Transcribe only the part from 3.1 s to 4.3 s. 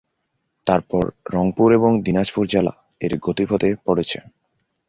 গতিপথে পড়েছে।